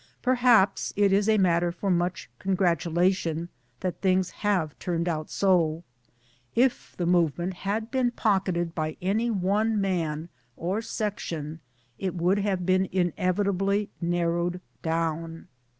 Perhaps 0.23 0.93
it 0.95 1.13
is 1.13 1.29
a 1.29 1.37
matter 1.37 1.71
for 1.71 1.91
much 1.91 2.27
congratulation 2.39 3.49
that 3.81 4.01
things 4.01 4.31
have 4.43 4.73
turned 4.79 5.07
out 5.07 5.29
so. 5.29 5.83
If 6.55 6.95
the 6.97 7.05
movement 7.05 7.53
had 7.53 7.91
been 7.91 8.09
pocketed 8.09 8.73
by 8.73 8.97
any 8.99 9.29
one 9.29 9.79
man 9.79 10.29
or 10.57 10.81
section 10.81 11.59
it 11.99 12.15
would 12.15 12.39
have 12.39 12.65
been 12.65 12.85
inevitably 12.91 13.91
narrowed 14.01 14.59
down. 14.81 15.49